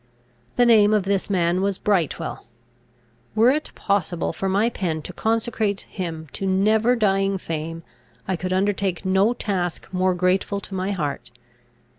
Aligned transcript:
The 0.55 0.65
name 0.65 0.95
of 0.95 1.03
this 1.03 1.29
man 1.29 1.61
was 1.61 1.77
Brightwel. 1.77 2.47
Were 3.35 3.51
it 3.51 3.71
possible 3.75 4.33
for 4.33 4.49
my 4.49 4.67
pen 4.71 5.03
to 5.03 5.13
consecrate 5.13 5.81
him 5.81 6.27
to 6.33 6.47
never 6.47 6.95
dying 6.95 7.37
fame, 7.37 7.83
I 8.27 8.35
could 8.35 8.51
undertake 8.51 9.05
no 9.05 9.35
task 9.35 9.87
more 9.91 10.15
grateful 10.15 10.59
to 10.61 10.73
my 10.73 10.89
heart. 10.89 11.29